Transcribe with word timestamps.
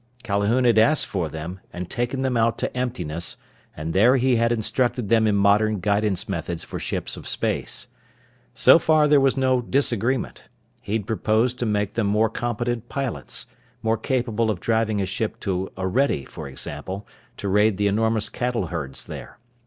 Calhoun 0.23 0.63
had 0.63 0.79
asked 0.79 1.05
for 1.05 1.29
them, 1.29 1.59
and 1.71 1.87
taken 1.87 2.23
them 2.23 2.35
out 2.35 2.57
to 2.57 2.75
emptiness, 2.75 3.37
and 3.77 3.93
there 3.93 4.17
he 4.17 4.35
had 4.37 4.51
instructed 4.51 5.09
them 5.09 5.27
in 5.27 5.35
modern 5.35 5.79
guidance 5.79 6.27
methods 6.27 6.63
for 6.63 6.79
ships 6.79 7.15
of 7.15 7.27
space. 7.27 7.85
So 8.55 8.79
far 8.79 9.07
there 9.07 9.19
was 9.21 9.37
no 9.37 9.61
disagreement. 9.61 10.49
He'd 10.81 11.05
proposed 11.05 11.59
to 11.59 11.67
make 11.67 11.93
them 11.93 12.07
more 12.07 12.31
competent 12.31 12.89
pilots; 12.89 13.45
more 13.83 13.93
capable 13.95 14.49
of 14.49 14.59
driving 14.59 14.99
a 14.99 15.05
ship 15.05 15.39
to 15.41 15.69
Orede, 15.77 16.29
for 16.29 16.47
example, 16.47 17.05
to 17.37 17.47
raid 17.47 17.77
the 17.77 17.85
enormous 17.85 18.27
cattle 18.27 18.65
herds 18.73 19.05
there. 19.05 19.37